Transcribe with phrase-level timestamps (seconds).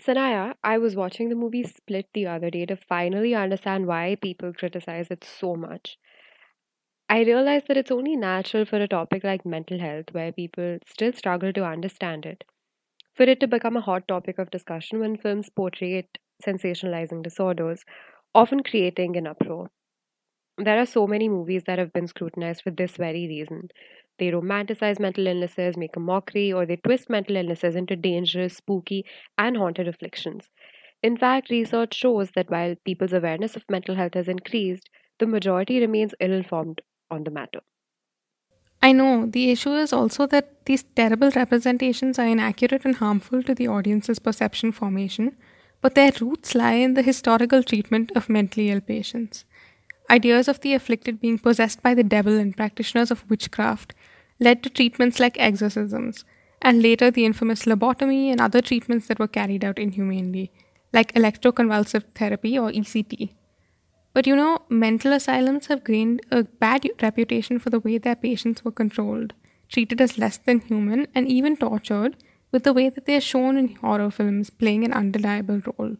[0.00, 4.52] Sanaya, I was watching the movie Split the other day to finally understand why people
[4.52, 5.96] criticize it so much.
[7.10, 11.12] I realized that it's only natural for a topic like mental health, where people still
[11.12, 12.42] struggle to understand it,
[13.14, 17.84] for it to become a hot topic of discussion when films portray it sensationalizing disorders,
[18.34, 19.70] often creating an uproar.
[20.58, 23.70] There are so many movies that have been scrutinized for this very reason.
[24.20, 29.04] They romanticize mental illnesses, make a mockery, or they twist mental illnesses into dangerous, spooky,
[29.38, 30.50] and haunted afflictions.
[31.02, 35.80] In fact, research shows that while people's awareness of mental health has increased, the majority
[35.80, 37.60] remains ill informed on the matter.
[38.82, 39.26] I know.
[39.26, 44.18] The issue is also that these terrible representations are inaccurate and harmful to the audience's
[44.18, 45.36] perception formation,
[45.80, 49.44] but their roots lie in the historical treatment of mentally ill patients.
[50.10, 53.94] Ideas of the afflicted being possessed by the devil and practitioners of witchcraft
[54.40, 56.24] led to treatments like exorcisms,
[56.62, 60.50] and later the infamous lobotomy and other treatments that were carried out inhumanely,
[60.92, 63.32] like electroconvulsive therapy or ECT.
[64.14, 68.64] But you know, mental asylums have gained a bad reputation for the way their patients
[68.64, 69.34] were controlled,
[69.68, 72.16] treated as less than human, and even tortured
[72.52, 75.96] with the way that they are shown in horror films playing an undeniable role.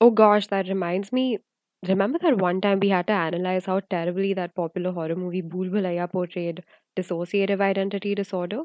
[0.00, 1.38] Oh gosh, that reminds me.
[1.86, 5.68] Remember that one time we had to analyze how terribly that popular horror movie Bhool
[5.70, 6.64] Bhulaiya portrayed
[6.96, 8.62] dissociative identity disorder?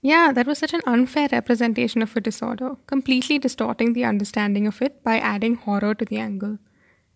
[0.00, 4.80] Yeah, that was such an unfair representation of a disorder, completely distorting the understanding of
[4.80, 6.58] it by adding horror to the angle.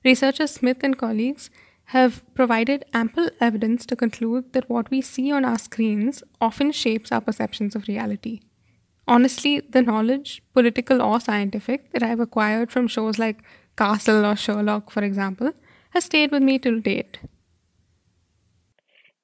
[0.04, 1.48] Researchers Smith and colleagues
[1.86, 7.12] have provided ample evidence to conclude that what we see on our screens often shapes
[7.12, 8.40] our perceptions of reality.
[9.06, 13.42] Honestly, the knowledge, political or scientific, that I've acquired from shows like
[13.76, 15.52] Castle or Sherlock, for example,
[15.90, 17.18] has stayed with me till date.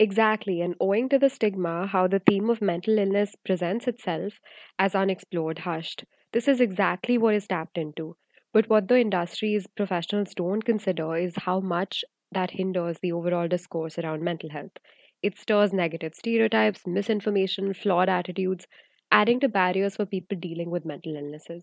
[0.00, 4.40] Exactly, and owing to the stigma, how the theme of mental illness presents itself
[4.78, 8.16] as unexplored, hushed, this is exactly what is tapped into.
[8.52, 13.98] But what the industry's professionals don't consider is how much that hinders the overall discourse
[13.98, 14.72] around mental health.
[15.22, 18.66] It stirs negative stereotypes, misinformation, flawed attitudes,
[19.10, 21.62] adding to barriers for people dealing with mental illnesses.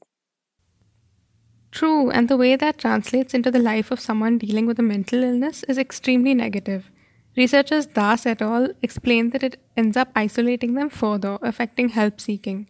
[1.72, 5.24] True, and the way that translates into the life of someone dealing with a mental
[5.24, 6.90] illness is extremely negative.
[7.38, 8.70] Researchers Das et al.
[8.82, 12.68] explain that it ends up isolating them further, affecting help seeking.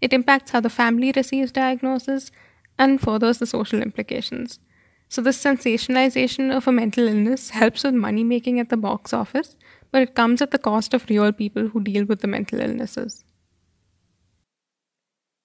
[0.00, 2.30] It impacts how the family receives diagnosis,
[2.78, 4.60] and furthers the social implications.
[5.08, 9.56] So, this sensationalization of a mental illness helps with money making at the box office,
[9.90, 13.24] but it comes at the cost of real people who deal with the mental illnesses.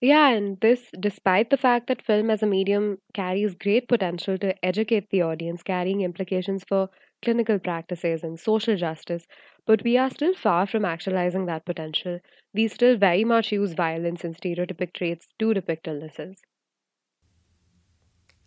[0.02, 4.54] Yeah, and this despite the fact that film as a medium carries great potential to
[4.66, 6.90] educate the audience, carrying implications for
[7.24, 9.26] clinical practices and social justice,
[9.66, 12.20] but we are still far from actualizing that potential.
[12.54, 16.42] We still very much use violence and stereotypic traits to depict illnesses.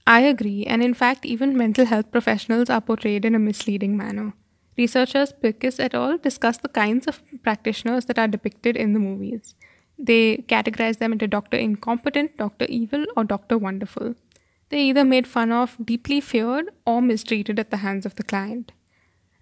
[0.06, 4.34] I agree, and in fact, even mental health professionals are portrayed in a misleading manner.
[4.78, 6.18] Researchers Pirkis et al.
[6.18, 9.54] discuss the kinds of practitioners that are depicted in the movies.
[9.98, 11.56] They categorize them into Dr.
[11.56, 12.66] Incompetent, Dr.
[12.68, 13.58] Evil, or Dr.
[13.58, 14.14] Wonderful.
[14.68, 18.72] They either made fun of, deeply feared, or mistreated at the hands of the client.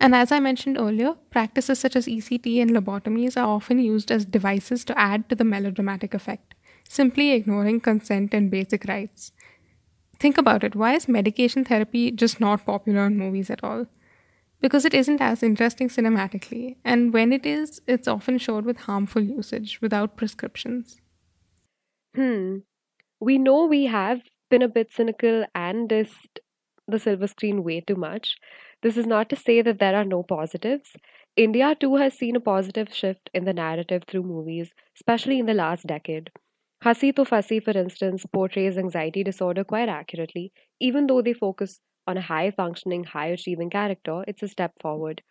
[0.00, 4.24] And as I mentioned earlier, practices such as ECT and lobotomies are often used as
[4.24, 6.54] devices to add to the melodramatic effect,
[6.86, 9.32] simply ignoring consent and basic rights.
[10.18, 13.86] Think about it why is medication therapy just not popular in movies at all?
[14.60, 19.22] Because it isn't as interesting cinematically, and when it is, it's often showed with harmful
[19.22, 21.00] usage without prescriptions.
[22.14, 22.58] Hmm.
[23.20, 26.38] We know we have been a bit cynical and dissed
[26.87, 28.37] the silver screen way too much.
[28.82, 30.97] This is not to say that there are no positives.
[31.37, 35.55] India too has seen a positive shift in the narrative through movies, especially in the
[35.55, 36.31] last decade.
[36.84, 40.53] Hasee Toh Phasee, for instance, portrays anxiety disorder quite accurately.
[40.81, 45.22] Even though they focus on a high functioning, high achieving character, it's a step forward.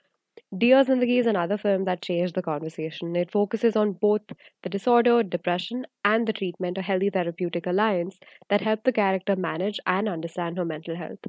[0.56, 3.16] Dear Zindagi is another film that changed the conversation.
[3.16, 4.22] It focuses on both
[4.62, 8.20] the disorder, depression, and the treatment, a healthy therapeutic alliance
[8.50, 11.20] that help the character manage and understand her mental health.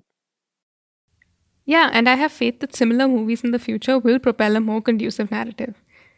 [1.64, 4.82] Yeah, and I have faith that similar movies in the future will propel a more
[4.82, 5.74] conducive narrative.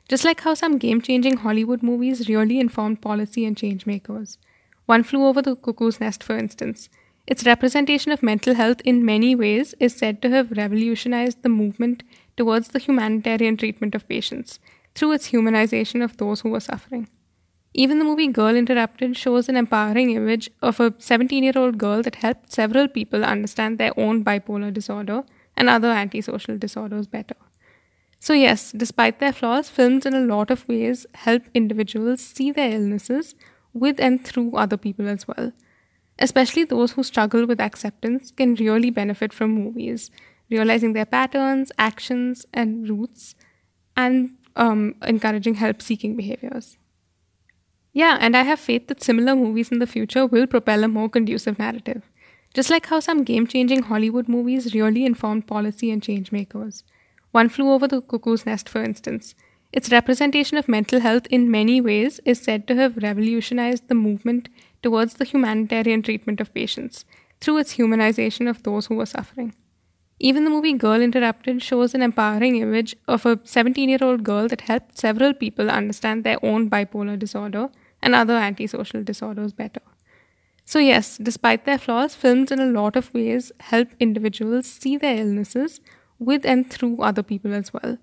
[0.09, 4.39] Just like how some game changing Hollywood movies really informed policy and change makers.
[4.87, 6.89] One Flew Over the Cuckoo's Nest, for instance.
[7.27, 12.05] Its representation of mental health in many ways is said to have revolutionized the movement
[12.37, 14.59] towards the humanitarian treatment of patients
[14.95, 17.09] through its humanization of those who were suffering.
[17.75, 22.03] Even the movie Girl Interrupted shows an empowering image of a 17 year old girl
[22.03, 25.25] that helped several people understand their own bipolar disorder
[25.57, 27.37] and other antisocial disorders better.
[28.19, 32.71] So, yes, despite their flaws, films in a lot of ways help individuals see their
[32.71, 33.35] illnesses
[33.75, 35.53] with and through other people as well.
[36.19, 40.11] Especially those who struggle with acceptance can really benefit from movies,
[40.51, 43.35] realizing their patterns, actions, and roots,
[43.97, 46.79] and um, encouraging help seeking behaviors.
[47.93, 51.09] Yeah, and I have faith that similar movies in the future will propel a more
[51.09, 52.03] conducive narrative.
[52.53, 56.85] Just like how some game changing Hollywood movies really informed policy and change makers.
[57.33, 59.35] One Flew Over the Cuckoo's Nest, for instance.
[59.73, 64.49] Its representation of mental health in many ways is said to have revolutionized the movement
[64.83, 67.05] towards the humanitarian treatment of patients
[67.41, 69.55] through its humanization of those who were suffering.
[70.19, 74.49] Even the movie Girl Interrupted shows an empowering image of a 17 year old girl
[74.49, 77.69] that helped several people understand their own bipolar disorder
[78.03, 79.83] and other antisocial disorders better.
[80.65, 85.17] So, yes, despite their flaws, films in a lot of ways help individuals see their
[85.17, 85.81] illnesses
[86.19, 87.99] with and through other people as well.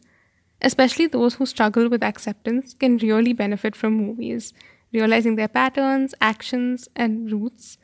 [0.61, 4.53] Especially those who struggle with acceptance can really benefit from movies,
[4.93, 7.77] realizing their patterns, actions, and roots,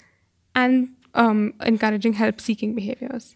[0.56, 3.36] and um, encouraging help seeking behaviors.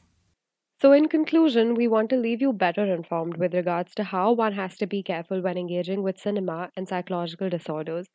[0.84, 4.54] So, in conclusion, we want to leave you better informed with regards to how one
[4.54, 8.08] has to be careful when engaging with cinema and psychological disorders.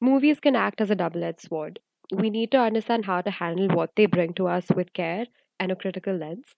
[0.00, 1.80] Movies can act as a double edged sword.
[2.12, 5.26] We need to understand how to handle what they bring to us with care
[5.60, 6.54] and a critical lens.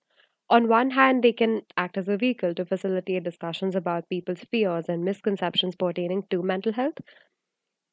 [0.51, 4.89] On one hand, they can act as a vehicle to facilitate discussions about people's fears
[4.89, 6.99] and misconceptions pertaining to mental health,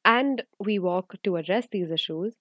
[0.06, 2.36] and we work to address these issues.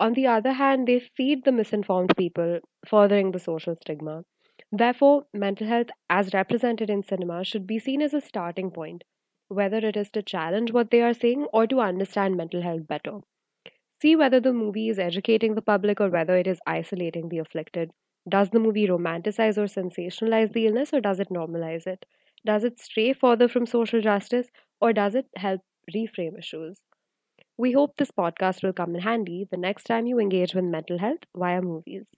[0.00, 4.24] On the other hand, they feed the misinformed people, furthering the social stigma.
[4.72, 9.04] Therefore, mental health, as represented in cinema, should be seen as a starting point,
[9.48, 13.18] whether it is to challenge what they are saying or to understand mental health better.
[14.02, 17.90] See whether the movie is educating the public or whether it is isolating the afflicted.
[18.28, 22.06] Does the movie romanticize or sensationalize the illness or does it normalize it?
[22.44, 24.50] Does it stray further from social justice
[24.80, 25.60] or does it help
[25.94, 26.80] reframe issues?
[27.58, 30.98] We hope this podcast will come in handy the next time you engage with mental
[30.98, 32.08] health via movies.